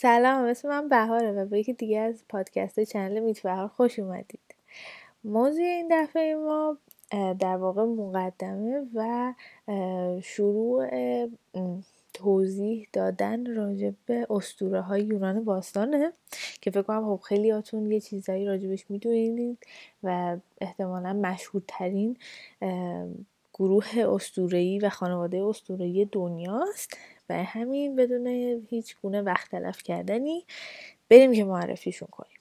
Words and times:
سلام 0.00 0.44
اسم 0.44 0.68
من 0.68 0.88
بهاره 0.88 1.32
و 1.32 1.46
به 1.46 1.58
یکی 1.58 1.72
دیگه 1.72 1.98
از 2.00 2.24
پادکست 2.28 2.80
چنل 2.80 3.20
میت 3.20 3.42
بهار 3.42 3.68
خوش 3.68 3.98
اومدید. 3.98 4.54
موضوع 5.24 5.64
این 5.64 5.88
دفعه 5.90 6.34
ما 6.34 6.78
در 7.38 7.56
واقع 7.56 7.84
مقدمه 7.84 8.86
و 8.94 9.34
شروع 10.22 10.88
توضیح 12.14 12.88
دادن 12.92 13.54
راجع 13.56 13.90
به 14.06 14.26
اسطوره 14.30 14.80
های 14.80 15.02
یونان 15.02 15.44
باستانه 15.44 16.12
که 16.60 16.70
فکر 16.70 16.82
کنم 16.82 17.16
خب 17.16 17.22
خیلیاتون 17.22 17.92
یه 17.92 18.00
چیزایی 18.00 18.46
راجبش 18.46 18.90
می‌دونید 18.90 19.58
و 20.02 20.36
احتمالا 20.60 21.12
مشهورترین 21.12 22.16
گروه 23.54 23.86
اسطوره‌ای 23.96 24.78
و 24.78 24.88
خانواده 24.88 25.44
اسطوره‌ای 25.44 26.08
دنیاست. 26.12 26.96
و 27.28 27.44
همین 27.44 27.96
بدون 27.96 28.26
هیچ 28.68 28.96
گونه 29.02 29.22
وقت 29.22 29.50
تلف 29.50 29.82
کردنی 29.82 30.44
بریم 31.08 31.32
که 31.32 31.44
معرفیشون 31.44 32.08
کنیم. 32.10 32.38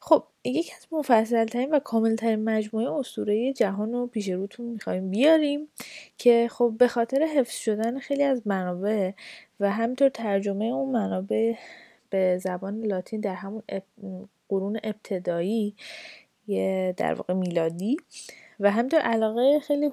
خب 0.00 0.24
یکی 0.44 0.72
از 0.76 0.86
مفصل 0.92 1.44
ترین 1.44 1.74
و 1.74 1.78
کامل 1.78 2.16
ترین 2.16 2.44
مجموعه 2.44 2.90
اسطوره 2.90 3.52
جهان 3.52 3.92
رو 3.92 4.06
پیش 4.06 4.28
روتون 4.28 4.66
می‌خوایم 4.66 5.10
بیاریم 5.10 5.68
که 6.18 6.48
خب 6.50 6.74
به 6.78 6.88
خاطر 6.88 7.22
حفظ 7.22 7.56
شدن 7.56 7.98
خیلی 7.98 8.22
از 8.22 8.42
منابع 8.46 9.12
و 9.60 9.70
همینطور 9.70 10.08
ترجمه 10.08 10.64
اون 10.64 10.92
منابع 10.92 11.54
به 12.10 12.38
زبان 12.38 12.82
لاتین 12.82 13.20
در 13.20 13.34
همون 13.34 13.62
قرون 14.48 14.80
ابتدایی 14.84 15.74
در 16.96 17.14
واقع 17.14 17.34
میلادی 17.34 17.96
و 18.60 18.70
همینطور 18.70 19.00
علاقه 19.00 19.60
خیلی 19.60 19.90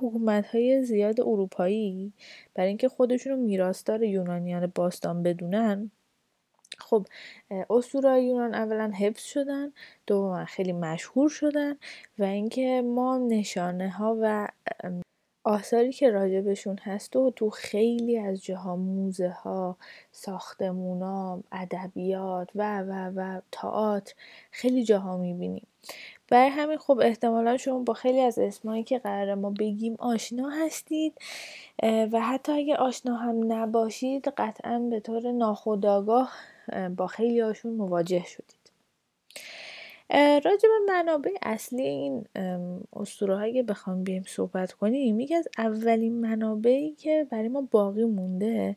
های 0.52 0.84
زیاد 0.84 1.22
اروپایی 1.22 2.14
برای 2.54 2.68
اینکه 2.68 2.90
خودشون 2.90 3.34
رو 3.34 3.40
میراثدار 3.40 4.04
یونانیان 4.04 4.72
باستان 4.76 5.24
بدونن. 5.24 5.92
خب 6.80 7.06
اسطوره‌های 7.70 8.26
یونان 8.26 8.56
اولا 8.56 8.92
حفظ 8.92 9.24
شدن 9.24 9.74
دوما 10.08 10.46
خیلی 10.46 10.74
مشهور 10.74 11.30
شدن 11.30 11.76
و 12.20 12.24
اینکه 12.24 12.82
ما 12.86 13.18
نشانه 13.18 13.90
ها 13.90 14.18
و 14.22 14.48
آثاری 15.44 15.92
که 15.92 16.10
راجبشون 16.10 16.78
هست 16.78 17.16
و 17.16 17.32
تو 17.32 17.50
خیلی 17.50 18.18
از 18.18 18.44
جاها 18.44 18.76
موزه 18.76 19.30
ها 19.30 19.78
ساختمونا 20.12 21.44
ادبیات 21.52 22.50
و 22.56 22.80
و 22.80 23.12
و 23.16 23.42
تئاتر 23.52 24.14
خیلی 24.52 24.84
جاها 24.84 25.18
می‌بینیم. 25.18 25.68
برای 26.32 26.50
همین 26.50 26.78
خب 26.78 27.00
احتمالا 27.04 27.58
شما 27.58 27.80
با 27.80 27.94
خیلی 27.94 28.22
از 28.22 28.40
اسمایی 28.40 28.84
که 28.84 29.00
قرار 29.00 29.36
ما 29.36 29.50
بگیم 29.60 29.96
آشنا 30.00 30.50
هستید 30.50 31.14
و 31.84 32.22
حتی 32.22 32.52
اگه 32.52 32.76
آشنا 32.76 33.16
هم 33.16 33.54
نباشید 33.54 34.28
قطعا 34.38 34.80
به 34.80 35.00
طور 35.00 35.32
ناخودآگاه 35.32 36.34
با 36.98 37.08
خیلی 37.08 37.40
هاشون 37.40 37.74
مواجه 37.76 38.24
شدید. 38.26 38.57
راجع 40.14 40.70
به 40.70 40.94
منابع 40.94 41.32
اصلی 41.42 41.82
این 41.82 42.26
اسطوره 42.94 43.54
که 43.54 43.64
بخوام 43.64 44.04
بیایم 44.04 44.24
صحبت 44.28 44.74
کنیم 44.74 45.20
یکی 45.20 45.36
از 45.36 45.48
اولین 45.58 46.22
منابعی 46.22 46.94
که 46.94 47.28
برای 47.32 47.48
ما 47.48 47.68
باقی 47.72 48.04
مونده 48.04 48.76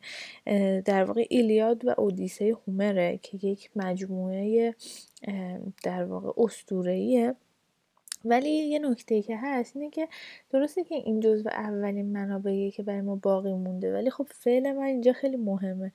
در 0.84 1.05
واقع 1.05 1.27
ایلیاد 1.28 1.84
و 1.84 1.95
اودیسه 1.98 2.56
هومره 2.67 3.19
که 3.22 3.47
یک 3.47 3.70
مجموعه 3.77 4.75
در 5.83 6.05
واقع 6.05 6.42
اسطوره‌ایه. 6.45 7.34
ولی 8.25 8.50
یه 8.50 8.78
نکته 8.78 9.22
که 9.22 9.37
هست 9.37 9.77
اینه 9.77 9.91
که 9.91 10.09
درسته 10.50 10.84
که 10.84 10.94
این 10.94 11.20
جزو 11.20 11.48
اولین 11.48 12.12
منابعیه 12.12 12.70
که 12.70 12.83
برای 12.83 13.00
ما 13.00 13.17
باقی 13.17 13.53
مونده 13.53 13.92
ولی 13.92 14.11
خب 14.11 14.27
فعل 14.31 14.72
من 14.72 14.83
اینجا 14.83 15.12
خیلی 15.12 15.37
مهمه. 15.37 15.92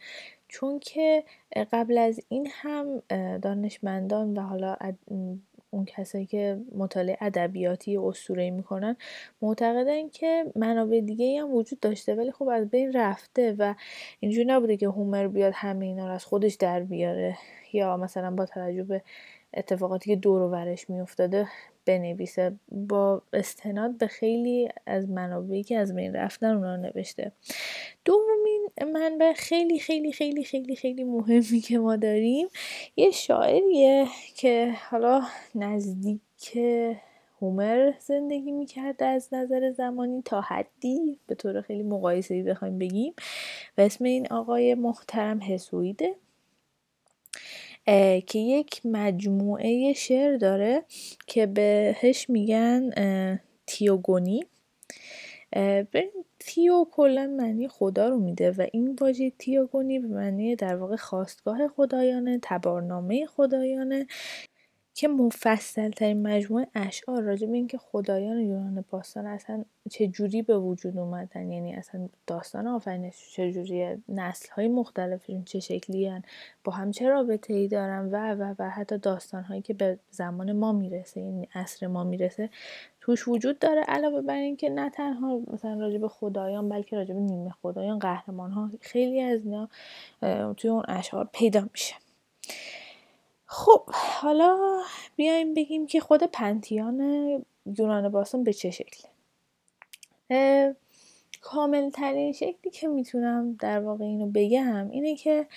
چون 0.55 0.79
که 0.79 1.23
قبل 1.71 1.97
از 1.97 2.19
این 2.29 2.47
هم 2.51 3.01
دانشمندان 3.41 4.37
و 4.37 4.41
حالا 4.41 4.75
اون 5.69 5.85
کسایی 5.85 6.25
که 6.25 6.61
مطالعه 6.75 7.17
ادبیاتی 7.21 7.97
اسطوره‌ای 7.97 8.51
می‌کنن 8.51 8.95
معتقدن 9.41 10.09
که 10.09 10.45
منابع 10.55 11.01
دیگه 11.01 11.41
هم 11.41 11.53
وجود 11.53 11.79
داشته 11.79 12.15
ولی 12.15 12.31
خب 12.31 12.47
از 12.47 12.69
بین 12.69 12.93
رفته 12.93 13.55
و 13.59 13.75
اینجوری 14.19 14.45
نبوده 14.45 14.77
که 14.77 14.87
هومر 14.87 15.27
بیاد 15.27 15.53
همه 15.55 15.85
اینا 15.85 16.07
رو 16.07 16.13
از 16.13 16.25
خودش 16.25 16.53
در 16.53 16.83
بیاره. 16.83 17.37
یا 17.73 17.97
مثلا 17.97 18.31
با 18.31 18.45
توجه 18.45 18.83
به 18.83 19.01
اتفاقاتی 19.53 20.09
که 20.09 20.15
دور 20.15 20.41
و 20.41 20.49
برش 20.49 20.89
میافتاده 20.89 21.47
بنویسه. 21.85 22.55
با 22.71 23.21
استناد 23.33 23.97
به 23.97 24.07
خیلی 24.07 24.69
از 24.85 25.09
منابعی 25.09 25.63
که 25.63 25.77
از 25.77 25.95
بین 25.95 26.13
رفتن 26.13 26.55
اونا 26.55 26.75
نوشته. 26.75 27.31
دومین 28.05 28.67
منبع 28.93 29.33
خیلی 29.33 29.79
خیلی 29.79 30.11
خیلی 30.11 30.43
خیلی 30.43 30.75
خیلی 30.75 31.03
مهمی 31.03 31.59
که 31.59 31.77
ما 31.79 31.95
داریم 31.95 32.47
یه 32.95 33.11
شاعریه 33.11 34.07
که 34.35 34.75
حالا 34.89 35.21
نزدیک 35.55 36.57
هومر 37.41 37.93
زندگی 37.99 38.51
می‌کرده 38.51 39.05
از 39.05 39.33
نظر 39.33 39.71
زمانی 39.71 40.21
تا 40.21 40.41
حدی 40.41 41.19
به 41.27 41.35
طور 41.35 41.61
خیلی 41.61 41.83
مقایسه‌ای 41.83 42.43
بخوایم 42.43 42.79
بگیم 42.79 43.13
و 43.77 43.81
اسم 43.81 44.03
این 44.03 44.27
آقای 44.31 44.75
محترم 44.75 45.39
هسویده 45.41 46.15
که 48.27 48.39
یک 48.39 48.81
مجموعه 48.85 49.93
شعر 49.93 50.37
داره 50.37 50.83
که 51.27 51.45
بهش 51.45 52.29
میگن 52.29 52.89
تیوگونی. 53.67 54.43
تیو 56.47 56.85
کلا 56.91 57.27
معنی 57.27 57.67
خدا 57.67 58.09
رو 58.09 58.19
میده 58.19 58.51
و 58.51 58.67
این 58.73 58.97
واژه 59.01 59.29
تیوگونی 59.39 59.99
به 59.99 60.07
معنی 60.07 60.55
در 60.55 60.75
واقع 60.75 60.95
خواستگاه 60.95 61.67
خدایانه 61.67 62.39
تبارنامه 62.43 63.25
خدایانه. 63.25 64.07
که 64.95 65.07
مفصل 65.07 65.89
ترین 65.89 66.21
مجموعه 66.21 66.67
اشعار 66.75 67.21
راجع 67.21 67.47
به 67.47 67.53
اینکه 67.53 67.77
خدایان 67.77 68.39
یونان 68.39 68.85
باستان 68.89 69.25
اصلا 69.25 69.65
چه 69.89 70.07
جوری 70.07 70.41
به 70.41 70.57
وجود 70.57 70.97
اومدن 70.97 71.51
یعنی 71.51 71.75
اصلا 71.75 72.09
داستان 72.27 72.67
آفرینش 72.67 73.33
چه 73.33 73.51
جوریه 73.51 73.99
نسل 74.09 74.49
های 74.49 74.67
مختلفشون 74.67 75.43
چه 75.43 75.59
شکلی 75.59 76.07
هن. 76.07 76.23
با 76.63 76.71
هم 76.71 76.91
چه 76.91 77.09
رابطه 77.09 77.53
ای 77.53 77.67
دارن 77.67 78.09
و 78.11 78.35
و 78.35 78.55
و 78.59 78.69
حتی 78.69 78.97
داستان 78.97 79.43
هایی 79.43 79.61
که 79.61 79.73
به 79.73 79.99
زمان 80.11 80.51
ما 80.51 80.71
می‌رسه 80.71 81.21
یعنی 81.21 81.49
عصر 81.55 81.87
ما 81.87 82.03
می‌رسه 82.03 82.49
توش 83.01 83.27
وجود 83.27 83.59
داره 83.59 83.81
علاوه 83.81 84.21
بر 84.21 84.37
اینکه 84.37 84.69
نه 84.69 84.89
تنها 84.89 85.41
مثلا 85.53 85.79
راجع 85.79 85.97
به 85.97 86.07
خدایان 86.07 86.69
بلکه 86.69 86.95
راجع 86.95 87.13
به 87.13 87.19
نیمه 87.19 87.49
خدایان 87.61 87.99
قهرمان 87.99 88.51
ها 88.51 88.69
خیلی 88.81 89.21
از 89.21 89.41
اینا 89.45 89.69
توی 90.53 90.69
اون 90.69 90.83
اشعار 90.87 91.29
پیدا 91.33 91.67
میشه 91.71 91.95
خب 93.45 93.89
حالا 93.93 94.81
بیایم 95.15 95.53
بگیم 95.53 95.87
که 95.87 95.99
خود 95.99 96.23
پنتیان 96.23 96.99
یونان 97.77 98.09
باستان 98.09 98.43
به 98.43 98.53
چه 98.53 98.71
شکله 98.71 99.09
کامل 101.41 101.89
ترین 101.89 102.33
شکلی 102.33 102.71
که 102.71 102.87
می‌تونم 102.87 103.53
در 103.59 103.79
واقع 103.79 104.05
اینو 104.05 104.31
بگم 104.33 104.89
اینه 104.91 105.15
که 105.15 105.47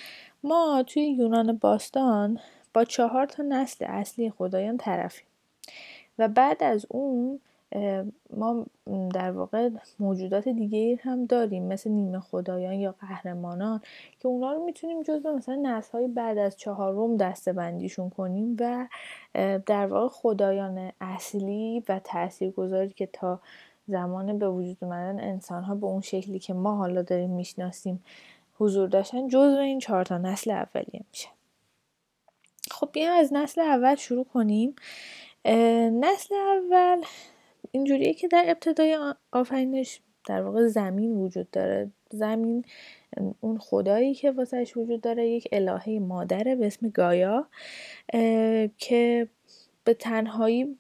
ما 0.43 0.84
توی 0.87 1.03
یونان 1.03 1.53
باستان 1.56 2.41
با 2.75 2.84
چهار 2.84 3.26
تا 3.26 3.43
نسل 3.43 3.84
اصلی 3.84 4.31
خدایان 4.31 4.76
طرفیم 4.76 5.26
و 6.19 6.28
بعد 6.28 6.62
از 6.62 6.87
اون 6.88 7.41
ما 8.36 8.66
در 9.14 9.30
واقع 9.30 9.70
موجودات 9.98 10.48
دیگه 10.48 10.98
هم 11.02 11.26
داریم 11.26 11.64
مثل 11.64 11.90
نیمه 11.90 12.20
خدایان 12.20 12.74
یا 12.74 12.94
قهرمانان 13.00 13.80
که 14.20 14.28
اونا 14.28 14.52
رو 14.52 14.64
می‌تونیم 14.64 15.02
جزو 15.02 15.36
مثلا 15.36 15.58
نسل 15.62 15.92
های 15.92 16.08
بعد 16.08 16.38
از 16.38 16.56
چهارم 16.56 17.16
دسته 17.16 17.52
بندیشون 17.52 18.10
کنیم 18.10 18.56
و 18.60 18.86
در 19.66 19.86
واقع 19.86 20.08
خدایان 20.08 20.92
اصلی 21.00 21.82
و 21.88 22.00
تاثیرگذاری 22.04 22.88
که 22.88 23.06
تا 23.06 23.40
زمان 23.88 24.38
به 24.38 24.48
وجود 24.48 24.76
اومدن 24.80 25.20
انسان 25.20 25.62
ها 25.62 25.74
به 25.74 25.86
اون 25.86 26.00
شکلی 26.00 26.38
که 26.38 26.54
ما 26.54 26.76
حالا 26.76 27.02
داریم 27.02 27.31
می‌شناسیم 27.31 28.04
حضور 28.58 28.88
داشتن 28.88 29.28
جزو 29.28 29.58
این 29.58 29.78
چهار 29.78 30.04
تا 30.04 30.19
نسل 30.19 30.50
اولیه 30.50 31.04
میشه. 31.10 31.28
خب 32.70 32.88
بیایم 32.93 33.12
از 33.12 33.32
نسل 33.32 33.60
اول 33.60 33.94
شروع 33.94 34.25
کنیم. 34.25 34.75
نسل 36.00 36.34
اول 36.34 37.02
اینجوریه 37.70 38.15
که 38.15 38.29
در 38.29 38.44
ابتدای 38.49 39.15
آفرینش 39.32 40.00
در 40.26 40.43
واقع 40.43 40.67
زمین 40.67 41.12
وجود 41.12 41.50
داره. 41.50 41.91
زمین 42.11 42.65
اون 43.41 43.59
خدایی 43.59 44.15
که 44.15 44.31
واسهش 44.31 44.76
وجود 44.76 45.00
داره 45.00 45.29
یک 45.29 45.49
الهه 45.53 45.99
مادره 45.99 46.56
به 46.56 46.67
اسم 46.67 46.88
گایا 46.88 47.49
که 48.79 49.29
به 49.85 49.94
تنهایی 49.94 50.79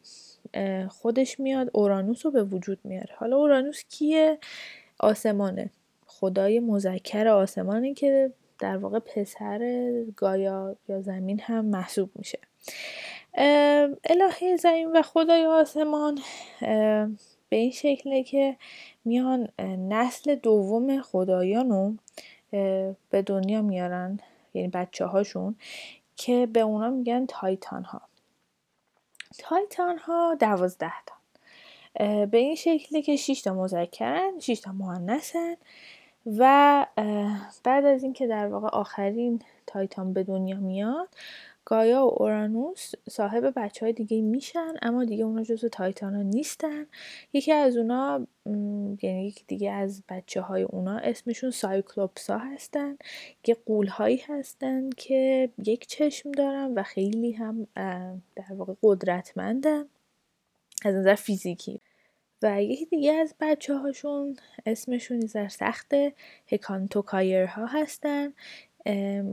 خودش 0.88 1.40
میاد 1.40 1.70
اورانوس 1.72 2.26
رو 2.26 2.32
به 2.32 2.44
وجود 2.44 2.78
میاره. 2.84 3.14
حالا 3.16 3.36
اورانوس 3.36 3.84
کیه؟ 3.88 4.38
آسمانه. 5.00 5.70
خدای 6.06 6.60
مذکر 6.60 7.28
آسمانه 7.28 7.94
که 7.94 8.32
در 8.58 8.76
واقع 8.76 8.98
پسر 8.98 9.92
گایا 10.16 10.76
یا 10.88 11.00
زمین 11.00 11.40
هم 11.40 11.64
محسوب 11.64 12.10
میشه. 12.14 12.38
الهه 14.04 14.56
زمین 14.56 14.92
و 14.92 15.02
خدای 15.02 15.44
آسمان. 15.46 16.18
به 17.48 17.56
این 17.56 17.70
شکله 17.70 18.22
که 18.22 18.56
میان 19.04 19.48
نسل 19.88 20.34
دوم 20.34 21.02
خدایان 21.02 21.70
رو 21.70 21.94
به 23.10 23.22
دنیا 23.22 23.62
میارن 23.62 24.20
یعنی 24.54 24.68
بچه 24.68 25.04
هاشون 25.04 25.56
که 26.16 26.46
به 26.46 26.60
اونا 26.60 26.90
میگن 26.90 27.26
تایتان 27.26 27.84
ها 27.84 28.00
تایتان 29.38 29.98
ها 29.98 30.36
دوازده 30.40 30.92
تا. 31.06 31.14
به 32.26 32.38
این 32.38 32.54
شکلی 32.54 33.02
که 33.02 33.16
6 33.16 33.42
تا 33.42 33.54
مذکرن 33.54 34.38
6 34.40 34.60
تا 34.60 34.72
مؤنثن 34.72 35.54
و 36.26 36.86
بعد 37.64 37.84
از 37.84 38.02
اینکه 38.02 38.26
در 38.26 38.46
واقع 38.48 38.68
آخرین 38.68 39.42
تایتان 39.66 40.12
به 40.12 40.22
دنیا 40.22 40.56
میاد 40.56 41.08
گایا 41.68 42.06
و 42.06 42.22
اورانوس 42.22 42.92
صاحب 43.10 43.52
بچه 43.56 43.86
های 43.86 43.92
دیگه 43.92 44.20
میشن 44.20 44.74
اما 44.82 45.04
دیگه 45.04 45.24
اونا 45.24 45.42
جزو 45.42 45.68
ها 45.78 46.08
نیستن. 46.10 46.86
یکی 47.32 47.52
از 47.52 47.76
اونا 47.76 48.26
یعنی 49.02 49.26
یکی 49.26 49.44
دیگه 49.46 49.70
از 49.70 50.02
بچه 50.08 50.40
های 50.40 50.62
اونا 50.62 50.98
اسمشون 50.98 51.50
سایکلوپسا 51.50 52.38
هستن. 52.38 52.96
که 53.42 53.56
قول 53.66 53.86
هایی 53.86 54.16
هستن 54.16 54.90
که 54.90 55.50
یک 55.64 55.86
چشم 55.86 56.32
دارن 56.32 56.74
و 56.74 56.82
خیلی 56.82 57.32
هم 57.32 57.66
در 58.36 58.54
واقع 58.56 58.74
قدرتمندن 58.82 59.84
از 60.84 60.94
نظر 60.94 61.14
فیزیکی. 61.14 61.80
و 62.42 62.62
یکی 62.62 62.84
دیگه 62.84 63.12
از 63.12 63.34
بچه 63.40 63.74
هاشون 63.74 64.36
اسمشون 64.66 65.20
در 65.20 65.48
سخت 65.48 65.94
ها 67.48 67.66
هستن. 67.66 68.32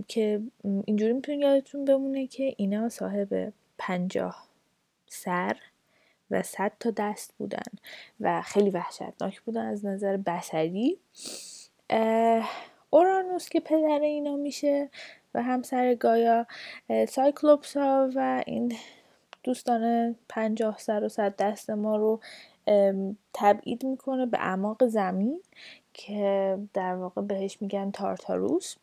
که 0.08 0.42
اینجوری 0.86 1.14
می‌تونید 1.14 1.42
یادتون 1.42 1.86
بمونه 1.86 2.28
که 2.28 2.54
اینا 2.58 2.90
صاحب 2.90 3.54
پنجاه 3.78 4.48
سر 5.08 5.58
و 6.32 6.44
صد 6.44 6.72
تا 6.80 6.92
دست 6.92 7.34
بودن 7.38 7.72
و 8.20 8.42
خیلی 8.42 8.70
وحشتناک 8.70 9.42
بودن 9.42 9.66
از 9.66 9.86
نظر 9.86 10.18
بسری 10.18 11.00
اورانوس 12.90 13.50
که 13.50 13.60
پدر 13.60 14.00
اینا 14.02 14.36
میشه 14.36 14.90
و 15.34 15.44
همسر 15.44 15.96
گایا 15.96 16.48
سایکلوپس 17.10 17.78
ها 17.78 18.10
و 18.16 18.44
این 18.48 18.76
دوستان 19.44 20.16
پنجاه 20.30 20.78
سر 20.78 21.04
و 21.04 21.10
صد 21.10 21.36
دست 21.36 21.70
ما 21.70 21.96
رو 21.96 22.20
تبعید 23.34 23.86
می‌کنه 23.86 24.26
به 24.26 24.38
اعماق 24.40 24.88
زمین 24.88 25.42
که 25.94 26.58
در 26.74 26.96
واقع 26.96 27.22
بهش 27.22 27.62
میگن 27.62 27.92
تارتاروس. 27.92 28.76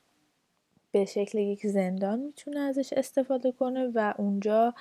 به 0.92 1.04
شکل 1.04 1.38
یک 1.38 1.66
زندان 1.66 2.18
می‌تونه 2.18 2.60
ازش 2.60 2.92
استفاده 2.92 3.52
کنه 3.52 3.90
و 3.94 4.14
اونجا 4.18 4.74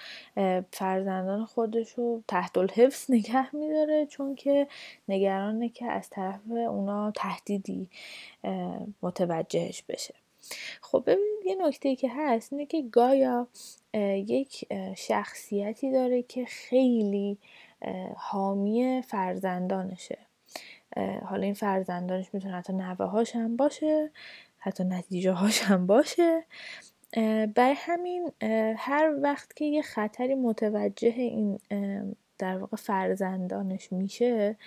فرزندان 0.72 1.46
خودش 1.46 1.92
رو 1.92 2.24
تحت 2.28 2.58
الحفظ 2.58 3.12
نگه 3.12 3.56
میداره 3.56 4.06
چون 4.06 4.36
که 4.36 4.68
نگرانه 5.08 5.69
که 5.69 5.86
از 5.86 6.10
طرف 6.10 6.40
اونا 6.50 7.12
تهدیدی 7.12 7.90
متوجهش 9.02 9.84
بشه. 9.90 10.13
خب 10.81 11.04
ببینید 11.06 11.46
یه 11.46 11.56
نکته 11.68 11.96
که 11.96 12.10
هست 12.16 12.54
اینه 12.54 12.66
که 12.66 12.81
گایا 12.81 13.48
یک 14.16 14.68
شخصیتی 14.98 15.92
داره 15.92 16.24
که 16.24 16.46
خیلی 16.46 17.38
حامی 18.16 19.02
فرزندانشه. 19.07 20.18
حالا 21.25 21.44
این 21.44 21.54
فرزندانش 21.54 22.34
می‌تونه 22.34 22.56
حتی 22.56 22.74
نوه 22.74 23.24
هم 23.34 23.57
باشه. 23.57 24.10
حتی 24.63 24.84
نتیجه 24.84 25.31
هاش 25.31 25.62
هم 25.62 25.88
باشه. 25.88 26.44
برای 27.56 27.75
همین 27.78 28.31
هر 28.78 29.16
وقت 29.22 29.56
که 29.56 29.66
یه 29.66 29.81
خطری 29.81 30.36
متوجه 30.36 31.08
این 31.08 31.60
در 32.38 32.58
واقع 32.58 32.78
فرزندانش 32.78 33.92
میشه 33.92 34.58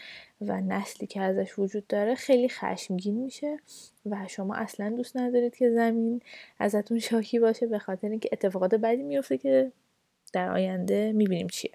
و 0.41 0.61
نسلی 0.61 1.07
که 1.07 1.21
ازش 1.21 1.59
وجود 1.59 1.87
داره 1.87 2.15
خیلی 2.15 2.49
خشمگین 2.49 3.17
میشه 3.17 3.59
و 4.07 4.27
شما 4.29 4.55
اصلا 4.55 4.91
دوست 4.91 5.17
ندارید 5.17 5.57
که 5.57 5.71
زمین 5.71 6.23
ازتون 6.59 6.99
شاکی 6.99 7.39
باشه 7.39 7.67
به 7.67 7.79
خاطر 7.79 8.09
اینکه 8.09 8.29
اتفاقات 8.33 8.75
بدی 8.75 9.03
میفته 9.03 9.39
که 9.39 9.73
در 10.33 10.51
آینده 10.51 11.13
می‌بینیم 11.13 11.47
چیه. 11.47 11.73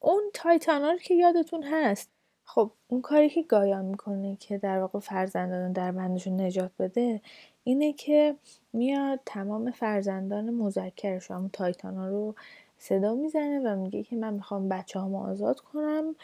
اون 0.00 0.22
تایتانا 0.34 0.96
که 0.96 1.14
یادتون 1.14 1.62
هست 1.62 2.10
خب 2.54 2.70
اون 2.88 3.02
کاری 3.02 3.28
که 3.28 3.42
گایا 3.42 3.82
می‌کنه 3.82 4.36
که 4.40 4.58
در 4.58 4.78
واقع 4.78 4.98
فرزندان 4.98 5.72
در 5.72 5.92
بندشون 5.92 6.40
نجات 6.40 6.70
بده 6.78 7.20
اینه 7.64 7.92
که 7.92 8.36
میاد 8.72 9.20
تمام 9.26 9.70
فرزندان 9.70 10.50
مذکرش 10.50 11.30
همون 11.30 11.50
تایتانا 11.52 12.08
رو 12.08 12.34
صدا 12.78 13.14
می‌زنه 13.14 13.60
و 13.60 13.76
میگه 13.76 14.02
که 14.02 14.16
من 14.16 14.34
می‌خوام 14.34 14.68
بچه 14.68 15.00
ها 15.00 15.18
آزاد 15.30 15.60
کنم 15.60 16.16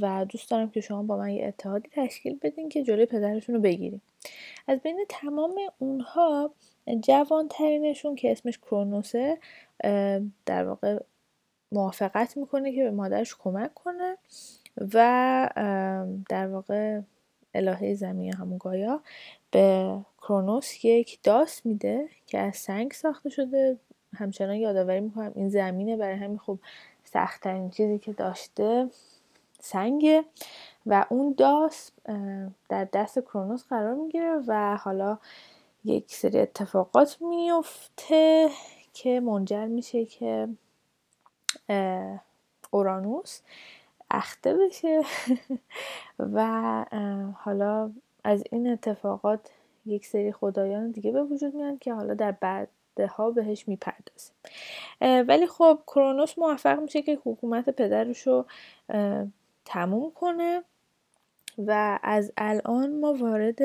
و 0.00 0.26
دوست 0.28 0.50
دارم 0.50 0.70
که 0.70 0.80
شما 0.80 1.02
با 1.02 1.16
من 1.16 1.30
یه 1.30 1.46
اتحادی 1.46 1.88
تشکیل 1.92 2.38
بدین 2.42 2.68
که 2.68 2.82
جلوی 2.82 3.06
پدرشون 3.06 3.54
رو 3.54 3.60
بگیریم 3.60 4.02
از 4.68 4.80
بین 4.80 5.04
تمام 5.08 5.54
اونها 5.78 6.50
جوانترینشون 7.00 8.14
که 8.14 8.32
اسمش 8.32 8.58
کرونوسه 8.58 9.38
در 10.46 10.64
واقع 10.64 10.98
موافقت 11.72 12.36
می‌کنه 12.36 12.72
که 12.72 12.84
به 12.84 12.90
مادرش 12.90 13.36
کمک 13.38 13.74
کنه. 13.74 14.16
و 14.94 15.50
در 16.28 16.48
واقع 16.48 17.00
الهه 17.54 17.94
زمین 17.94 18.34
همون 18.34 18.58
گایا 18.58 19.00
به 19.50 19.96
کرونوس 20.22 20.84
یک 20.84 21.18
داست 21.22 21.66
میده 21.66 22.08
که 22.26 22.38
از 22.38 22.56
سنگ 22.56 22.92
ساخته 22.92 23.30
شده. 23.30 23.78
همچنان 24.14 24.54
یادآوری 24.54 25.00
می‌کنم 25.00 25.32
این 25.34 25.48
زمینه 25.48 25.96
برای 25.96 26.16
همین 26.16 26.38
خب 26.38 26.58
سختترین 27.04 27.70
چیزی 27.70 27.98
که 27.98 28.12
داشته 28.12 28.90
سنگه 29.60 30.24
و 30.86 31.06
اون 31.08 31.34
داست 31.38 31.92
در 32.68 32.88
دست 32.92 33.18
کرونوس 33.18 33.64
قرار 33.64 33.94
می‌گیره 33.94 34.42
و 34.46 34.76
حالا 34.76 35.18
یک 35.84 36.14
سری 36.14 36.38
اتفاقات 36.38 37.22
میفته 37.22 38.48
که 38.92 39.20
منجر 39.20 39.66
میشه 39.66 40.04
که 40.04 40.48
اورانوس 42.70 43.40
اخته 44.10 44.54
بشه. 44.54 45.02
و 46.34 46.84
حالا 47.38 47.90
از 48.24 48.44
این 48.50 48.72
اتفاقات 48.72 49.50
یک 49.86 50.06
سری 50.06 50.32
خدایان 50.32 50.90
دیگه 50.90 51.12
به 51.12 51.22
وجود 51.22 51.54
میان 51.54 51.78
که 51.78 51.94
حالا 51.94 52.14
در 52.14 52.32
بعدها 52.32 53.30
بهش 53.30 53.68
می‌پردازیم. 53.68 54.34
ولی 55.00 55.46
خب 55.46 55.78
کرونوس 55.86 56.38
موفق 56.38 56.80
میشه 56.80 57.02
که 57.02 57.18
حکومت 57.24 57.70
پدرش 57.70 58.26
رو 58.26 58.46
تموم 59.64 60.12
کنه 60.12 60.62
و 61.58 61.98
از 62.02 62.32
الان 62.36 63.00
ما 63.00 63.14
وارد 63.14 63.58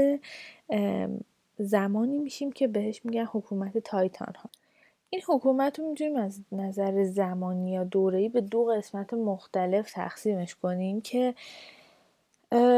زمانی 1.58 2.18
میشیم 2.18 2.52
که 2.52 2.68
بهش 2.68 3.02
میگن 3.04 3.26
حکومت 3.26 3.78
تایتان 3.78 4.34
ها 4.38 4.50
این 5.16 5.24
حکومت 5.28 5.80
رو 5.80 5.90
می‌تونیم 5.90 6.16
از 6.16 6.40
نظر 6.52 7.04
زمانی 7.04 7.72
یا 7.72 7.84
دوره‌ای 7.84 8.30
به 8.30 8.42
دو 8.42 8.66
قسمت 8.66 9.14
مختلف 9.14 9.92
تقسیمش 9.92 10.56
کنیم 10.56 11.02
که 11.02 11.36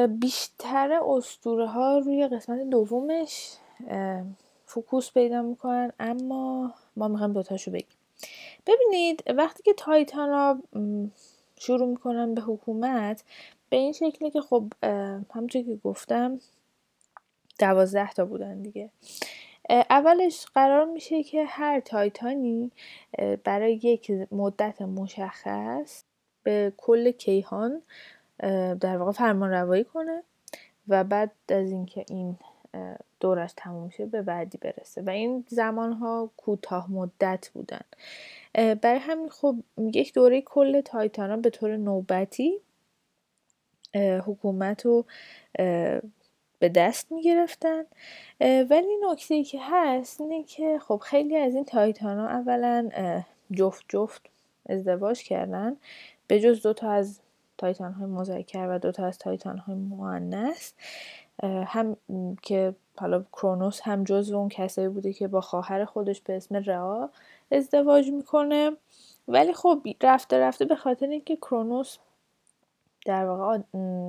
بیشتر 0.09 0.99
استوره 1.07 1.67
ها 1.67 1.97
روی 1.97 2.27
قسمت 2.27 2.69
دومش 2.69 3.57
فکوس 4.65 5.11
پیدا 5.11 5.41
می‌کنن. 5.41 5.91
اما 5.99 6.73
ما 6.95 7.07
می‌خوایم 7.07 7.33
دوتاشو 7.33 7.71
بگیم. 7.71 7.97
ببینید 8.67 9.23
وقتی 9.35 9.63
که 9.63 9.73
تایتان 9.73 10.29
ها 10.29 10.59
شروع 11.55 11.87
می‌کنن 11.87 12.33
به 12.33 12.41
حکومت 12.41 13.23
به 13.69 13.77
این 13.77 13.91
شکلی 13.91 14.31
که 14.31 14.41
خب 14.41 14.63
همونطور 15.33 15.61
که 15.61 15.79
گفتم 15.83 16.39
دوازده 17.59 18.11
تا 18.11 18.25
بودن 18.25 18.61
دیگه. 18.61 18.89
اولش 19.69 20.45
قرار 20.45 20.85
میشه 20.85 21.23
که 21.23 21.45
هر 21.45 21.79
تایتانی 21.79 22.71
برای 23.43 23.73
یک 23.73 24.11
مدت 24.31 24.81
مشخص 24.81 26.03
به 26.43 26.73
کل 26.77 27.11
کیهان 27.11 27.81
در 28.79 28.97
واقع 28.97 29.11
فرمان 29.11 29.49
روایی 29.49 29.83
کنه 29.83 30.23
و 30.87 31.03
بعد 31.03 31.31
از 31.49 31.71
اینکه 31.71 32.05
این 32.09 32.37
دورش 33.19 33.53
تموم 33.57 33.83
میشه 33.83 34.05
به 34.05 34.21
بعدی 34.21 34.57
برسه. 34.57 35.01
و 35.01 35.09
این 35.09 35.45
زمان 35.47 35.93
ها 35.93 36.29
کوتاه 36.37 36.91
مدت 36.91 37.49
بودن. 37.53 37.81
برای 38.53 38.99
همین 38.99 39.29
خب 39.29 39.55
یک 39.77 40.13
دوره 40.13 40.41
کل 40.41 40.81
تایتان 40.81 41.41
به 41.41 41.49
طور 41.49 41.77
نوبتی 41.77 42.61
حکومت 43.95 44.85
رو 44.85 45.05
به 46.59 46.69
دست 46.69 47.11
می 47.11 47.21
گرفتن 47.21 47.83
ولی 48.41 48.97
نکته 49.11 49.35
ای 49.35 49.43
که 49.43 49.59
هست 49.61 50.21
اینه 50.21 50.43
که 50.43 50.79
خب 50.79 51.01
خیلی 51.03 51.37
از 51.37 51.55
این 51.55 51.65
تایتان 51.65 52.17
ها 52.17 52.27
اولا 52.27 52.89
جفت 53.51 53.85
جفت 53.89 54.21
ازدواج 54.69 55.23
کردن. 55.23 55.77
به 56.27 56.39
جز 56.39 56.61
دو 56.61 56.73
تا 56.73 56.91
از 56.91 57.19
تایتان 57.57 57.93
های 57.93 58.05
مذکر 58.07 58.67
و 58.69 58.79
دو 58.79 58.91
تا 58.91 59.05
از 59.05 59.17
تایتان 59.17 59.57
های 59.57 59.75
مؤنث 59.75 60.73
هم 61.43 61.97
که 62.41 62.75
حالا 62.97 63.23
کرونوس 63.33 63.81
هم 63.83 64.03
جز 64.03 64.31
اون 64.31 64.49
کسایی 64.49 64.87
بوده 64.87 65.13
که 65.13 65.27
با 65.27 65.41
خواهر 65.41 65.85
خودش 65.85 66.21
به 66.21 66.35
اسم 66.35 66.55
رعا 66.55 67.09
ازدواج 67.51 68.11
می‌کنه. 68.11 68.71
ولی 69.27 69.53
خب 69.53 69.87
رفته 70.01 70.39
رفته 70.39 70.65
به 70.65 70.75
خاطر 70.75 71.07
اینکه 71.07 71.35
کرونوس 71.35 71.97
در 73.07 73.25
واقع 73.25 73.59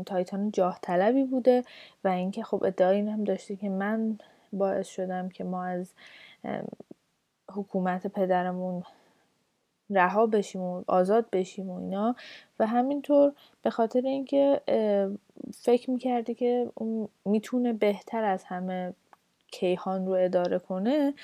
تایتان 0.07 0.51
جاه 0.51 0.79
طلبی 0.83 1.25
بوده 1.25 1.65
و 2.05 2.09
اینکه 2.09 2.43
خب 2.43 2.65
ادعای 2.65 2.97
این 2.97 3.09
هم 3.09 3.25
داشته 3.25 3.57
که 3.57 3.69
من 3.69 4.19
باعث 4.53 4.89
شدم 4.89 5.29
که 5.29 5.45
ما 5.45 5.65
از 5.65 5.93
حکومت 7.53 8.07
پدرمون 8.07 8.83
رها 9.91 10.27
بشیم 10.27 10.61
و 10.61 10.85
آزاد 10.87 11.31
بشیم 11.31 11.71
و 11.71 11.79
اینا 11.79 12.17
و 12.59 12.67
همینطور 12.67 13.33
به 13.63 13.71
خاطر 13.71 14.01
اینکه 14.01 14.61
فکر 15.55 15.91
می‌کرده 15.91 16.35
که 16.35 16.71
می‌تونه 17.25 17.73
بهتر 17.73 18.25
از 18.25 18.45
همه 18.45 18.95
کیهان 19.51 20.07
رو 20.07 20.13
اداره 20.13 20.59
کنه 20.59 21.15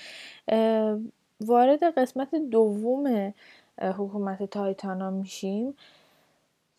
وارد 1.40 1.98
قسمت 1.98 2.34
دوم 2.34 3.34
حکومت 3.80 4.42
تایتانا 4.42 5.10
میشیم. 5.10 5.74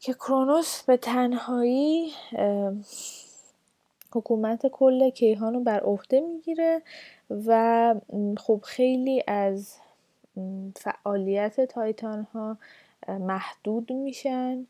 که 0.05 0.13
کرونوس 0.13 0.83
به 0.83 0.97
تنهایی 0.97 2.11
حکومت 4.11 4.67
کل 4.67 5.09
کیهان 5.09 5.53
رو 5.53 5.59
بر 5.59 5.79
عهده 5.79 6.19
می‌گیره 6.19 6.81
و 7.45 7.95
خب 8.37 8.61
خیلی 8.63 9.23
از 9.27 9.77
فعالیت 10.75 11.61
تایتان 11.61 12.27
ها 12.33 12.57
محدود 13.07 13.91
میشن 13.91 14.67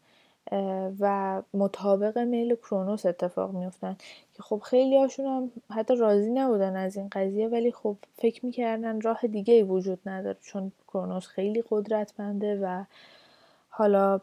و 1.00 1.42
مطابق 1.54 2.18
میل 2.18 2.56
کرونوس 2.56 3.06
اتفاق 3.06 3.51
میفتن 3.51 3.98
که 4.34 4.44
خب 4.44 4.62
خیلی 4.65 4.98
هاشون 4.98 5.25
هم 5.25 5.51
حتی 5.72 5.96
راضی 5.96 6.32
نبودن 6.32 6.75
از 6.75 6.98
این 6.98 7.10
قضیه 7.12 7.48
ولی 7.48 7.72
خب 7.72 7.96
فکر 8.18 8.46
می‌کردن 8.46 9.01
راه 9.01 9.27
دیگه 9.27 9.54
ای 9.54 9.63
وجود 9.63 10.00
نداره 10.06 10.38
چون 10.42 10.72
کرونوس 10.88 11.27
خیلی 11.27 11.63
قدرتمنده 11.70 12.60
و 12.63 12.84
حالا 13.70 14.22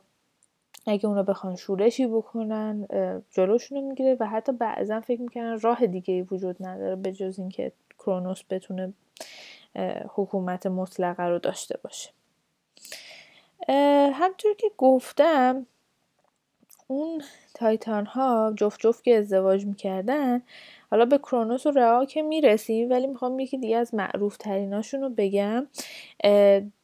اگه 0.87 1.07
اونا 1.07 1.23
بخوان 1.23 1.57
شورشی 1.57 2.07
بکنن 2.07 2.89
جلوشونو 3.31 3.81
می‌گیره 3.81 4.17
و 4.21 4.27
حتی 4.27 4.53
بعضا 4.53 5.01
فکر 5.01 5.21
می‌کنن 5.21 5.61
راه 5.61 5.87
دیگه 5.87 6.15
ای 6.15 6.23
وجود 6.23 6.57
نداره 6.61 6.97
به 6.97 7.13
جز 7.13 7.39
اینکه 7.39 7.73
کرونوس 7.99 8.43
بتونه 8.51 8.93
حکومت 10.15 10.67
مطلقه 10.67 11.23
رو 11.23 11.39
داشته 11.39 11.79
باشه. 11.83 12.11
همطور 14.13 14.55
که 14.55 14.71
گفتم 14.79 15.67
اون 16.87 17.23
تایتان 17.55 18.07
ها 18.07 18.53
جفت 18.57 18.81
جفت 18.81 19.05
که 19.05 19.17
ازدواج 19.17 19.67
می‌کردن 19.67 20.43
حالا 20.91 21.05
به 21.05 21.19
کرونوس 21.19 21.67
و 21.67 21.71
رعا 21.71 22.05
که 22.05 22.23
می‌رسیم 22.23 22.91
ولی 22.91 23.07
می‌خوام 23.07 23.41
یکی 23.41 23.59
دیگه 23.59 23.77
از 23.77 23.95
معروف 23.95 24.37
رو 24.93 25.09
بگم. 25.17 25.67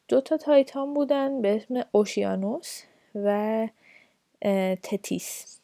دو 0.08 0.20
تا 0.20 0.36
تایتان 0.36 0.94
بودن 0.94 1.42
به 1.42 1.56
اسم 1.56 1.84
اوشیانوس 1.92 2.82
و 3.14 3.68
تتیس. 4.82 5.60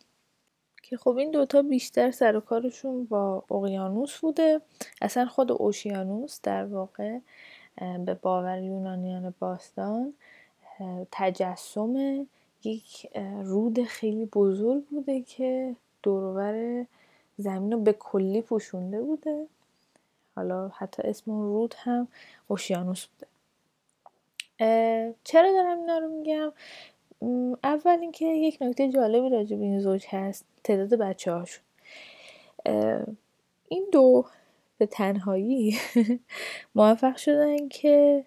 که 0.83 0.97
خب 0.97 1.17
این 1.17 1.31
دوتا 1.31 1.63
بیشتر 1.63 2.11
سر 2.11 2.37
و 2.37 2.41
کارشون 2.41 3.05
با 3.05 3.45
اقیانوس 3.51 4.19
بوده. 4.19 4.61
اصلا 5.03 5.27
خود 5.27 5.53
اوشیانوس 5.53 6.41
در 6.43 6.65
واقع 6.65 7.19
به 8.05 8.15
باور 8.15 8.59
یونانیان 8.59 9.35
باستان 9.39 10.15
تجسم 11.13 12.27
یک 12.65 13.17
رود 13.45 13.85
خیلی 13.85 14.27
بزرگ 14.27 14.85
بوده 14.85 15.23
که 15.23 15.77
دورور 16.03 16.87
زمین 17.39 17.73
رو 17.73 17.81
به 17.81 17.93
کلی 17.93 18.43
پوشونده 18.43 19.03
بوده. 19.03 19.47
حالا 20.37 20.69
حتی 20.69 21.03
اسم 21.03 21.31
اون 21.31 21.43
رود 21.43 21.75
هم 21.79 22.09
اوشیانوس 22.49 23.07
بوده. 23.07 23.27
چرا 25.25 25.53
دارم 25.53 25.79
اینا 25.79 25.99
رو 25.99 26.09
میگم؟ 26.09 26.53
اول 27.65 27.99
اینکه 28.01 28.27
یک 28.27 28.59
نکته 28.61 28.89
جالبی 28.89 29.29
راجع 29.29 29.57
به 29.57 29.63
این 29.63 29.81
زوج 29.81 30.05
هست 30.09 30.45
تعداد 30.65 30.95
بچه 30.95 31.33
هاشون 31.33 31.65
این 33.69 33.87
دو 33.93 34.27
به 34.79 34.87
تنهایی 34.87 35.79
موفق 36.75 37.17
شدن 37.17 37.69
که 37.69 38.25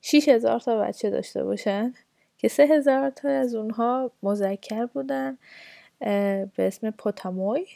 6000 0.00 0.60
تا 0.60 0.78
بچه 0.78 1.10
داشته 1.10 1.44
باشن 1.44 1.94
که 2.38 2.48
سه 2.48 2.66
هزار 2.66 3.10
تا 3.10 3.28
از 3.28 3.54
اونها 3.54 4.10
مذکر 4.22 4.86
بودن 4.86 5.38
به 6.00 6.50
اسم 6.58 6.90
پوتاموی. 6.90 7.66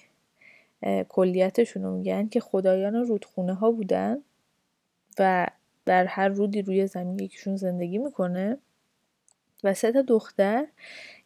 کلیتشون 1.09 1.83
رو 1.83 1.97
میگن 1.97 2.28
که 2.28 2.40
خدایان 2.40 2.95
رودخونه 2.95 3.54
ها 3.54 3.71
بودن 3.71 4.19
و 5.19 5.47
در 5.87 6.04
هر 6.04 6.28
رودی 6.28 6.62
روی 6.62 6.87
زمین 6.87 7.19
یکیشون 7.19 7.57
زندگی 7.57 7.99
می‌کنه. 7.99 8.59
و 9.64 9.75
سه 9.75 9.92
تا 9.92 10.02
دختر 10.02 10.66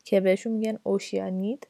که 0.04 0.21
بهشون 0.21 0.52
میگن 0.52 0.78
اوشیانید 0.83 1.66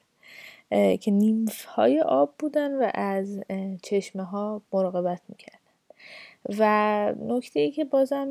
که 0.70 1.10
نیمف 1.10 1.64
های 1.64 2.00
آب 2.00 2.34
بودن 2.38 2.74
و 2.74 2.90
از 2.94 3.40
چشمه 3.82 4.22
ها 4.22 4.62
مراقبت 4.72 5.20
می‌کردن. 5.28 5.58
و 6.58 7.14
نکته 7.20 7.60
ای 7.60 7.70
که 7.70 7.84
بازم 7.84 8.28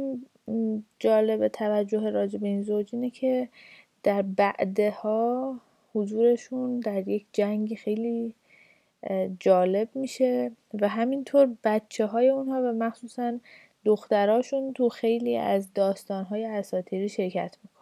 جالب 1.00 1.48
توجه 1.48 2.10
راجع 2.10 2.40
به 2.40 2.48
این 2.48 2.62
زوج 2.62 2.90
اینه 2.94 3.10
که 3.10 3.50
در 4.04 4.22
بعدها 4.22 5.60
حضورشون 5.94 6.80
در 6.80 7.08
یک 7.08 7.26
جنگ 7.34 7.76
خیلی 7.76 8.36
جالب 9.40 9.90
میشه 9.96 10.52
و 10.82 10.88
همینطور 10.88 11.50
بچه 11.64 12.06
های 12.06 12.30
اونها 12.30 12.62
و 12.62 12.74
مخصوصا 12.74 13.40
دختراشون 13.86 14.74
تو 14.74 14.90
خیلی 14.90 15.38
از 15.38 15.74
داستانهای 15.74 16.46
اساتیری 16.46 17.10
شرکت 17.10 17.58
می‌کنن. 17.64 17.77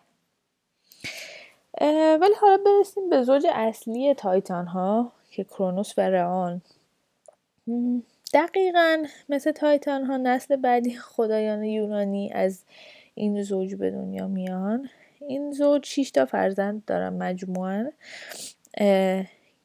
ولی 2.22 2.34
حالا 2.42 2.58
برسیم 2.66 3.10
به 3.10 3.24
زوج 3.24 3.46
اصلی 3.54 4.14
تایتان 4.14 4.68
ها 4.68 5.12
که 5.32 5.44
کرونوس 5.44 5.98
و 5.98 6.02
رئان. 6.02 6.62
دقیقا 8.34 9.04
مثل 9.30 9.52
تایتان 9.52 10.04
ها 10.04 10.18
نسل 10.18 10.56
بعدی 10.56 10.96
خدایان 10.96 11.64
یونانی 11.64 12.32
از 12.34 12.64
این 13.14 13.44
زوج 13.44 13.76
به 13.76 13.92
دنیا 13.92 14.28
میان. 14.28 14.90
این 15.28 15.52
زوج 15.52 15.86
6 15.86 16.12
تا 16.12 16.26
فرزند 16.26 16.86
دارن 16.86 17.14
مجموعا 17.14 17.92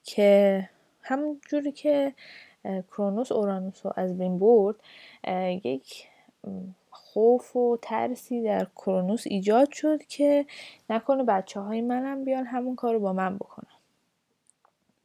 که 0.03 0.69
همون 1.01 1.41
جوری 1.49 1.71
که 1.71 2.13
کرونوس 2.91 3.31
اورانوس 3.31 3.85
رو 3.85 3.93
از 3.95 4.17
بین 4.17 4.39
برد 4.39 4.75
یک 5.63 6.07
خوف 7.13 7.55
و 7.55 7.77
ترسی 7.81 8.41
در 8.41 8.67
کرونوس 8.75 9.23
ایجاد 9.25 9.71
شد 9.71 10.03
که 10.03 10.45
نکنه 10.89 11.23
بچه 11.23 11.59
های 11.59 11.81
منم 11.81 12.23
بیان 12.25 12.45
همون 12.45 12.75
کار 12.75 12.93
رو 12.93 12.99
با 12.99 13.13
من 13.13 13.35
بکنن. 13.35 13.67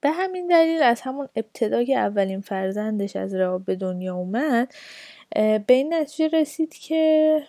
به 0.00 0.10
همین 0.10 0.46
دلیل 0.46 0.82
از 0.82 1.00
همون 1.00 1.28
ابتدا 1.36 1.84
که 1.84 1.98
اولین 1.98 2.40
فرزندش 2.40 3.16
از 3.16 3.34
راه 3.34 3.58
به 3.58 3.76
دنیا 3.76 4.14
اومد 4.14 4.74
به 5.34 5.64
این 5.68 5.94
نتیجه 5.94 6.38
رسید 6.38 6.74
که 6.74 7.42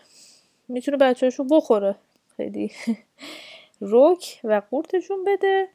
می‌تونه 0.68 0.98
بچهش 0.98 1.40
بخوره. 1.52 1.96
خیلی 2.38 2.72
روک 3.82 4.40
و 4.44 4.62
قورتشون 4.72 5.24
بده 5.24 5.68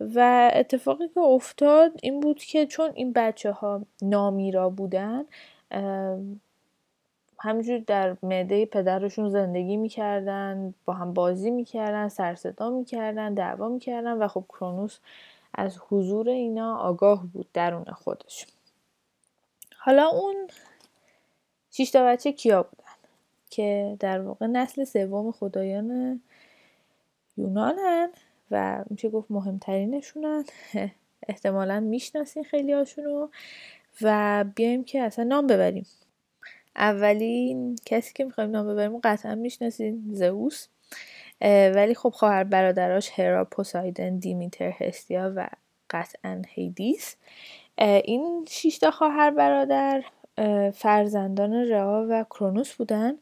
و 0.00 0.50
اتفاقی 0.54 1.08
که 1.08 1.20
افتاد 1.20 1.92
این 2.02 2.20
بود 2.20 2.38
که 2.38 2.66
چون 2.66 2.90
این 2.94 3.12
بچه 3.12 3.52
ها 3.52 3.82
نامیرا 4.02 4.68
بودن 4.70 5.24
همینجور 7.40 7.78
در 7.78 8.16
معده 8.22 8.66
پدرشون 8.66 9.30
زندگی 9.30 9.76
می‌کردن 9.76 10.74
با 10.84 10.92
هم 10.92 11.14
بازی 11.14 11.50
می‌کردن 11.50 12.08
سرصدا 12.08 12.70
می‌کردن 12.70 13.34
دعوا 13.34 13.68
می‌کردن 13.68 14.12
و 14.12 14.28
خب 14.28 14.44
کرونوس 14.48 14.98
از 15.54 15.78
حضور 15.88 16.28
اینا 16.28 16.76
آگاه 16.76 17.26
بود 17.26 17.48
درون 17.52 17.84
خودش. 17.84 18.46
حالا 19.78 20.08
اون 20.08 20.48
شیشتا 21.70 22.04
بچه 22.06 22.32
کیا 22.32 22.62
بودن؟ 22.62 22.92
که 23.50 23.96
در 24.00 24.20
واقع 24.20 24.46
نسل 24.46 24.84
سوم 24.84 25.32
خدایان 25.32 26.20
یونانن 27.36 28.10
و 28.50 28.84
میشه 28.90 29.08
گفت 29.08 29.30
مهمترینشونن. 29.30 30.44
احتمالا 31.28 31.80
می‌شناسین 31.80 32.44
خیلی 32.44 32.72
هاشونو 32.72 33.28
و 34.02 34.44
بیایم 34.54 34.84
که 34.84 35.02
اصلا 35.02 35.24
نام 35.24 35.46
ببریم. 35.46 35.86
اولین 36.80 37.76
کسی 37.84 38.12
که 38.14 38.24
می‌خوایم 38.24 38.50
نام 38.50 38.68
ببریم 38.68 38.98
قطعا 39.04 39.34
می‌شناسین 39.34 40.02
زئوس. 40.12 40.66
ولی 41.74 41.94
خب 41.94 42.08
خواهر 42.08 42.44
برادراش 42.44 43.18
هرا 43.18 43.44
پوسایدن 43.44 44.18
دیمیتر 44.18 44.70
هستیا 44.70 45.32
و 45.36 45.48
قطعا 45.90 46.42
هیدیس. 46.48 47.16
این 47.78 48.44
شیشتا 48.48 48.90
خواهر 48.90 49.30
برادر 49.30 50.04
فرزندان 50.74 51.54
رعا 51.54 52.06
و 52.10 52.24
کرونوس 52.24 52.74
بودن 52.74 53.14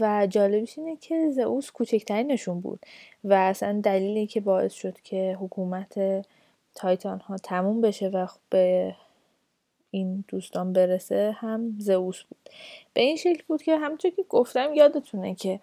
و 0.00 0.26
جالبش 0.26 0.78
اینه 0.78 0.96
که 0.96 1.30
زئوس 1.30 1.70
کوچکترینشون 1.70 2.60
بود 2.60 2.86
و 3.24 3.34
اصلا 3.34 3.80
دلیلی 3.84 4.26
که 4.26 4.40
باعث 4.40 4.72
شد 4.72 5.00
که 5.00 5.38
حکومت 5.40 6.24
تایتان 6.74 7.20
ها 7.20 7.36
تموم 7.36 7.80
بشه 7.80 8.08
و 8.08 8.26
به 8.50 8.94
این 9.94 10.24
دوستان 10.28 10.72
برسه 10.72 11.36
هم 11.38 11.76
زئوس 11.78 12.22
بود. 12.22 12.50
به 12.94 13.00
این 13.00 13.16
شکل 13.16 13.42
بود 13.48 13.62
که 13.62 13.78
همونطور 13.78 14.10
که 14.10 14.24
گفتم 14.28 14.74
یادتونه 14.74 15.34
که 15.34 15.60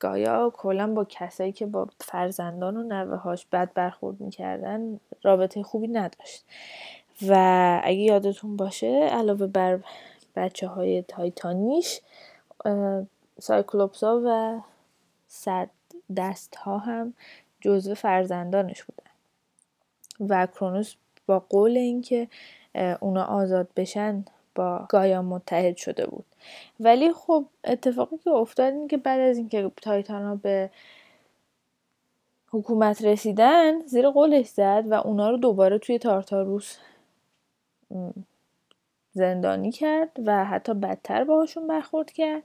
گایا 0.00 0.52
کلا 0.56 0.94
با 0.94 1.06
کسایی 1.08 1.52
که 1.52 1.66
با 1.66 1.88
فرزندان 2.00 2.76
و 2.76 2.82
نوه 2.82 3.16
هاش 3.16 3.46
بد 3.52 3.72
برخورد 3.74 4.20
می‌کردن 4.20 5.00
رابطه 5.22 5.62
خوبی 5.62 5.88
نداشت. 5.88 6.44
و 7.28 7.34
اگه 7.84 7.98
یادتون 7.98 8.56
باشه 8.56 9.08
علاوه 9.12 9.46
بر 9.46 9.80
بچه 10.36 10.68
های 10.68 11.02
تایتانیش 11.02 12.00
سایکلوپسا 13.40 14.22
و 14.24 14.60
صد 15.28 15.70
دست 16.16 16.56
ها 16.56 16.78
هم 16.78 17.14
جزو 17.60 17.94
فرزندانش 17.94 18.84
بودن. 18.84 19.10
و 20.30 20.46
کرونوس 20.46 20.94
با 21.26 21.38
قول 21.38 21.76
اینکه 21.76 22.28
اونا 23.00 23.24
آزاد 23.24 23.68
بشن 23.76 24.24
با 24.54 24.86
گایا 24.88 25.22
متحد 25.22 25.76
شده 25.76 26.06
بود. 26.06 26.24
ولی 26.80 27.12
خب 27.12 27.44
اتفاقی 27.64 28.18
که 28.18 28.30
افتاد 28.30 28.72
این 28.72 28.88
که 28.88 28.96
بعد 28.96 29.20
از 29.20 29.38
اینکه 29.38 29.70
تایتان 29.82 30.22
ها 30.22 30.34
به 30.34 30.70
حکومت 32.50 33.04
رسیدن 33.04 33.80
زیر 33.80 34.10
قولش 34.10 34.46
زد 34.46 34.84
و 34.86 34.94
اونا 34.94 35.30
رو 35.30 35.36
دوباره 35.36 35.78
توی 35.78 35.98
تارتاروس 35.98 36.78
زندانی 39.12 39.72
کرد 39.72 40.10
و 40.24 40.44
حتی 40.44 40.74
بدتر 40.74 41.24
باهاشون 41.24 41.66
برخورد 41.66 42.10
کرد. 42.12 42.42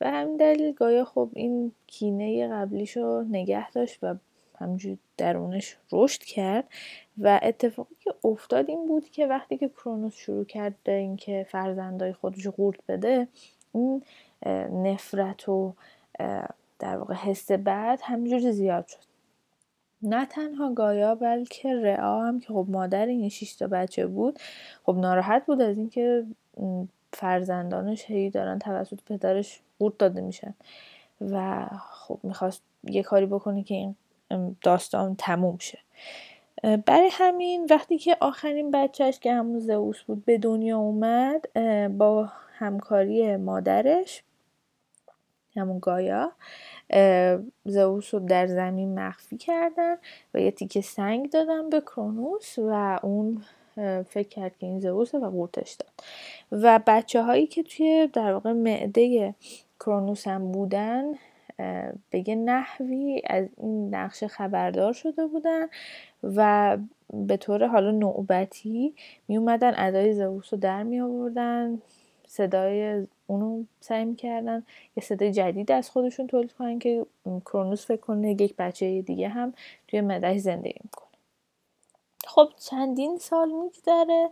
و 0.00 0.10
همین 0.10 0.36
دلیل 0.36 0.72
گایا 0.72 1.04
خب 1.04 1.28
این 1.32 1.72
کینه 1.86 2.48
قبلیش 2.48 2.96
رو 2.96 3.22
نگه 3.22 3.70
داشت 3.70 3.98
و 4.02 4.14
همجور 4.62 4.98
درونش 5.16 5.76
رشد 5.92 6.22
کرد 6.22 6.64
و 7.18 7.40
اتفاقی 7.42 7.94
که 8.00 8.14
افتاد 8.24 8.70
این 8.70 8.86
بود 8.88 9.10
که 9.10 9.26
وقتی 9.26 9.58
که 9.58 9.68
کرونوس 9.68 10.14
شروع 10.14 10.44
کرد 10.44 10.74
به 10.84 10.92
اینکه 10.92 11.46
فرزندای 11.50 12.12
خودش 12.12 12.46
قورت 12.46 12.80
بده 12.88 13.28
این 13.74 14.02
نفرت 14.72 15.48
و 15.48 15.74
در 16.78 16.96
واقع 16.96 17.14
حس 17.14 17.52
بعد 17.52 18.00
همینجوری 18.02 18.52
زیاد 18.52 18.86
شد. 18.86 18.98
نه 20.02 20.26
تنها 20.26 20.72
گایا 20.72 21.14
بلکه 21.14 21.74
رعا 21.74 22.26
هم 22.26 22.40
که 22.40 22.46
خب 22.46 22.66
مادر 22.68 23.06
این 23.06 23.28
شش 23.28 23.54
تا 23.54 23.66
بچه 23.66 24.06
بود 24.06 24.38
خب 24.86 24.96
ناراحت 24.96 25.46
بود 25.46 25.60
از 25.60 25.78
اینکه 25.78 26.26
فرزندانش 27.12 28.04
هی 28.04 28.30
دارن 28.30 28.58
توسط 28.58 28.98
پدرش 29.06 29.60
قورت 29.78 29.98
داده 29.98 30.20
میشن. 30.20 30.54
و 31.20 31.66
خب 31.90 32.18
می‌خواست 32.22 32.62
یه 32.84 33.02
کاری 33.02 33.26
بکنه 33.26 33.62
که 33.62 33.74
این 33.74 33.96
داستان 34.62 35.16
تموم 35.18 35.58
شه. 35.58 35.78
برای 36.62 37.08
همین 37.12 37.66
وقتی 37.70 37.98
که 37.98 38.16
آخرین 38.20 38.70
بچهش 38.70 39.18
که 39.18 39.32
همون 39.32 39.58
زئوس 39.58 40.02
بود 40.02 40.24
به 40.24 40.38
دنیا 40.38 40.78
اومد 40.78 41.52
با 41.98 42.28
همکاری 42.58 43.36
مادرش 43.36 44.22
همون 45.56 45.78
گایا 45.78 46.32
زئوس 47.64 48.14
رو 48.14 48.20
در 48.20 48.46
زمین 48.46 48.98
مخفی 48.98 49.36
کردن 49.36 49.96
و 50.34 50.40
یه 50.40 50.50
تیکه 50.50 50.80
سنگ 50.80 51.30
دادن 51.30 51.70
به 51.70 51.80
کرونوس 51.80 52.58
و 52.58 53.00
اون 53.02 53.42
فکر 54.08 54.28
کرد 54.28 54.58
که 54.58 54.66
این 54.66 54.80
زئوسه 54.80 55.18
و 55.18 55.30
قورتش 55.30 55.72
داد. 55.72 55.92
و 56.52 56.80
بچه 56.86 57.22
هایی 57.22 57.46
که 57.46 57.62
توی 57.62 58.08
در 58.12 58.32
واقع 58.32 58.52
معده 58.52 59.34
کرونوس 59.80 60.26
هم 60.26 60.52
بودن 60.52 61.04
به 62.10 62.28
یه 62.28 62.34
نحوی 62.34 63.22
از 63.26 63.48
این 63.56 63.94
نقشه 63.94 64.28
خبردار 64.28 64.92
شده 64.92 65.26
بودن 65.26 65.66
و 66.22 66.78
به 67.12 67.36
طور 67.36 67.66
حالا 67.66 67.90
نوبتی 67.90 68.94
می 69.28 69.36
اومدن 69.36 69.72
ادای 69.76 70.12
زئوس 70.12 70.52
رو 70.52 70.58
در 70.60 70.82
می 70.82 71.00
آوردن 71.00 71.82
صدای 72.26 73.06
اونو 73.26 73.64
سعی 73.80 74.04
می‌کردن 74.04 74.62
یه 74.96 75.02
صدای 75.02 75.32
جدید 75.32 75.72
از 75.72 75.90
خودشون 75.90 76.26
تولید 76.26 76.52
کنن 76.52 76.78
که 76.78 77.06
کرونوس 77.44 77.86
فکر 77.86 78.00
کنه 78.00 78.30
یک 78.30 78.56
بچه 78.56 79.02
دیگه 79.02 79.28
هم 79.28 79.54
توی 79.88 80.00
مدهش 80.00 80.40
زندگی 80.40 80.80
می‌کنه. 80.84 81.08
خب 82.26 82.48
چندین 82.56 83.18
سال 83.18 83.52
میگذره 83.52 84.30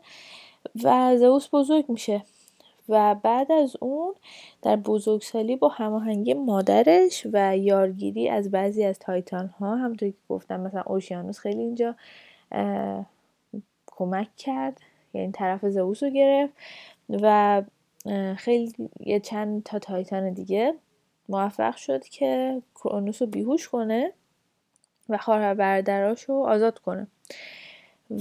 و 0.85 1.17
زئوس 1.17 1.49
بزرگ 1.53 1.85
میشه. 1.89 2.23
و 2.91 3.15
بعد 3.15 3.53
از 3.53 3.77
اون 3.81 4.15
در 4.63 4.77
بزرگسالی 4.77 5.57
با 5.57 5.69
هماهنگی 5.69 6.35
مادرش 6.35 7.27
و 7.33 7.57
یارگیری 7.57 8.29
از 8.29 8.51
بعضی 8.51 8.85
از 8.85 8.99
تایتان 8.99 9.47
ها 9.47 9.77
همونطور 9.77 10.09
که 10.09 10.17
گفتم 10.29 10.61
مثلا 10.61 10.83
اوشیانوس 10.87 11.39
خیلی 11.39 11.63
اینجا 11.63 11.95
کمک 13.87 14.29
کرد 14.37 14.81
یعنی 15.15 15.33
طرف 15.33 15.69
زئوس 15.69 16.03
رو 16.03 16.11
گرفت 16.11 16.53
و 17.09 17.63
خیلی 18.37 18.73
یه 19.01 19.21
چند 19.21 19.63
تا 19.63 19.79
تایتان 19.79 20.33
دیگه 20.33 20.75
موفق 21.29 21.77
شد 21.77 22.05
که 22.05 22.63
کرونوس 22.75 23.23
رو 23.23 23.29
بیهوش 23.29 23.69
کنه 23.69 24.13
و 25.09 25.17
خواهر 25.17 25.55
برادراش 25.55 26.23
رو 26.23 26.35
آزاد 26.35 26.79
کنه. 26.79 27.07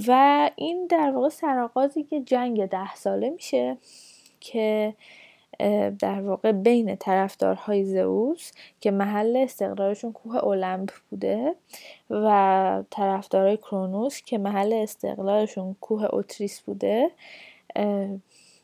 و 0.08 0.50
این 0.56 0.86
در 0.86 1.10
واقع 1.10 1.28
سرآغازی 1.28 2.02
که 2.02 2.20
جنگ 2.20 2.66
ده 2.66 2.94
ساله 2.94 3.30
میشه. 3.30 3.76
که 4.40 4.94
در 5.98 6.20
واقع 6.20 6.52
بین 6.52 6.96
طرفدارهای 6.96 7.84
زئوس 7.84 8.52
که 8.80 8.90
محل 8.90 9.36
استقرارشون 9.36 10.12
کوه 10.12 10.36
اولمپ 10.36 10.90
بوده 11.10 11.54
و 12.10 12.82
طرفدارای 12.90 13.56
کرونوس 13.56 14.22
که 14.22 14.38
محل 14.38 14.72
استقلالشون 14.72 15.76
کوه 15.80 16.04
اوتریس 16.04 16.60
بوده 16.60 17.10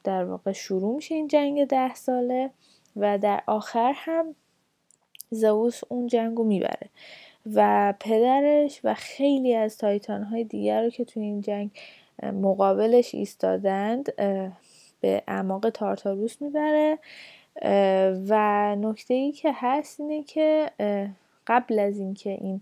در 0.04 0.24
واقع 0.24 0.52
شروع 0.52 0.96
میشه 0.96 1.14
این 1.14 1.28
جنگ 1.28 1.64
ده 1.64 1.94
ساله 1.94 2.50
و 2.96 3.18
در 3.18 3.42
آخر 3.46 3.92
هم 3.96 4.34
زئوس 5.30 5.80
اون 5.88 6.06
جنگ 6.06 6.36
رو 6.38 6.44
می‌بره 6.44 6.88
و 7.54 7.94
پدرش 8.00 8.80
و 8.84 8.94
خیلی 8.94 9.54
از 9.54 9.78
تایتان 9.78 10.22
های 10.22 10.44
دیگر 10.44 10.82
رو 10.82 10.90
که 10.90 11.04
توی 11.04 11.22
این 11.22 11.40
جنگ 11.40 11.70
مقابلش 12.22 13.14
ایستادند 13.14 14.12
به 15.06 15.22
اعماق 15.28 15.70
تارتاروس 15.70 16.42
می‌بره 16.42 16.98
و 18.28 18.76
نکته 18.76 19.14
ای 19.14 19.32
که 19.32 19.52
هست 19.54 20.00
اینه 20.00 20.22
که 20.22 20.70
قبل 21.46 21.78
از 21.78 21.98
اینکه 21.98 22.30
این 22.30 22.60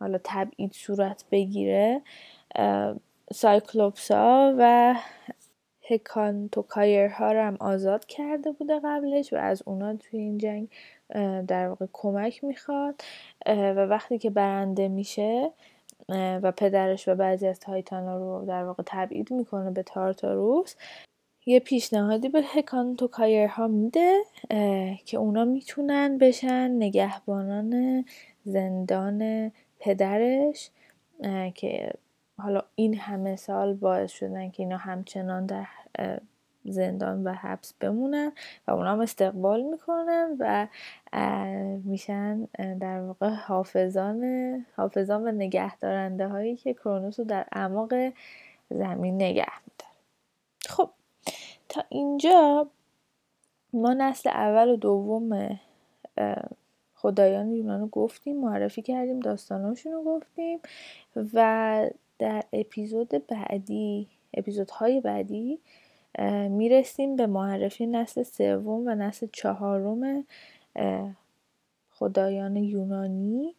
حالا 0.00 0.18
تبعید 0.24 0.72
صورت 0.72 1.24
بگیره 1.30 2.02
سایکلوپسا 3.32 4.54
و 4.58 4.94
هکانتوکایرها 5.90 7.32
رو 7.32 7.40
هم 7.40 7.56
آزاد 7.60 8.04
کرده 8.04 8.52
بوده 8.52 8.80
قبلش 8.84 9.32
و 9.32 9.36
از 9.36 9.62
اونا 9.66 9.96
توی 9.96 10.20
این 10.20 10.38
جنگ 10.38 10.68
در 11.46 11.68
واقع 11.68 11.86
کمک 11.92 12.44
می‌خواد 12.44 13.00
و 13.46 13.86
وقتی 13.86 14.18
که 14.18 14.30
برنده 14.30 14.88
میشه 14.88 15.50
و 16.08 16.52
پدرش 16.52 17.08
و 17.08 17.14
بعضی 17.14 17.46
از 17.46 17.60
تایتانا 17.60 18.16
رو 18.18 18.46
در 18.46 18.64
واقع 18.64 18.82
تبعید 18.86 19.32
می‌کنه 19.32 19.70
به 19.70 19.82
تارتاروس. 19.82 20.74
یه 21.46 21.60
پیشنهادی 21.60 22.28
به 22.28 22.42
هکانتوکایرها 22.44 23.66
میده 23.66 24.20
که 25.04 25.16
اونا 25.16 25.44
می‌تونن 25.44 26.18
بشن 26.18 26.70
نگهبانان 26.70 28.04
زندان 28.44 29.52
پدرش 29.80 30.70
که 31.54 31.92
حالا 32.38 32.62
این 32.74 32.94
همه 32.94 33.36
سال 33.36 33.74
باعث 33.74 34.10
شدن 34.12 34.50
که 34.50 34.62
اینا 34.62 34.76
همچنان 34.76 35.46
در 35.46 35.66
زندان 36.70 37.24
و 37.24 37.32
حبس 37.32 37.72
بمونن 37.72 38.32
و 38.66 38.70
اونا 38.70 38.92
هم 38.92 39.00
استقبال 39.00 39.62
می‌کنن 39.62 40.36
و 40.38 40.66
میشن 41.84 42.44
در 42.80 43.00
واقع 43.00 43.28
حافظان 43.28 44.24
حافظان 44.76 45.28
و 45.28 45.32
نگهدارنده 45.32 46.28
هایی 46.28 46.56
که 46.56 46.74
کرونوس 46.74 47.18
رو 47.18 47.24
در 47.24 47.46
اعماق 47.52 47.92
زمین 48.70 49.14
نگه 49.14 49.46
میداره. 49.66 49.94
خب 50.66 50.90
تا 51.68 51.84
اینجا 51.88 52.66
ما 53.72 53.94
نسل 53.94 54.28
اول 54.30 54.68
و 54.68 54.76
دوم 54.76 55.58
خدایان 56.94 57.52
یونان 57.52 57.80
رو 57.80 57.86
گفتیم 57.86 58.40
معرفی 58.40 58.82
کردیم 58.82 59.20
داستاناشون 59.20 59.92
رو 59.92 60.04
گفتیم 60.04 60.58
و 61.34 61.90
در 62.18 62.44
اپیزود 62.52 63.26
بعدی 63.28 64.08
اپیزودهای 64.34 65.00
بعدی 65.00 65.58
می‌رسیم 66.48 67.16
به 67.16 67.26
معرفی 67.26 67.86
نسل 67.86 68.22
سوم 68.22 68.86
و 68.86 68.94
نسل 68.94 69.26
چهارم 69.32 70.24
خدایان 71.90 72.56
یونانی 72.56 73.54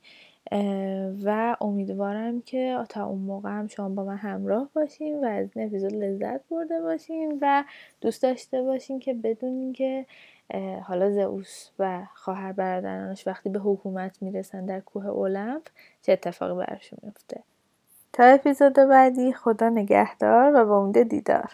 و 1.24 1.56
امیدوارم 1.62 2.42
که 2.42 2.78
تا 2.90 3.06
اون 3.06 3.20
موقع 3.20 3.50
هم 3.50 3.68
شما 3.68 3.90
با 3.90 4.04
من 4.04 4.18
همراه 4.18 4.70
باشین 4.74 5.26
و 5.26 5.28
از 5.28 5.48
این 5.56 5.68
اپیزود 5.68 5.94
لذت 5.94 6.42
برده 6.50 6.82
باشین 6.82 7.38
و 7.42 7.64
دوست 8.02 8.24
داشته 8.24 8.62
باشین 8.62 9.00
که 9.00 9.14
بدونین 9.14 9.74
که 9.74 10.06
حالا 10.84 11.12
زئوس 11.12 11.70
و 11.80 12.02
خواهر 12.14 12.52
برادرانش 12.52 13.28
وقتی 13.28 13.50
به 13.50 13.60
حکومت 13.60 14.22
می‌رسن 14.22 14.66
در 14.66 14.80
کوه 14.80 15.06
اولمپ 15.06 15.64
چه 16.02 16.12
اتفاقی 16.12 16.66
براشون 16.66 17.00
میفته 17.04 17.44
تا 18.14 18.24
اپیزود 18.24 18.74
بعدی 18.74 19.34
خدا 19.34 19.70
نگهدار 19.70 20.56
و 20.56 20.66
با 20.66 20.84
امید 20.84 21.04
دیدار. 21.04 21.52